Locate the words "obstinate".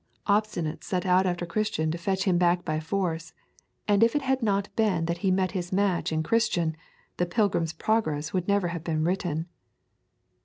0.25-0.83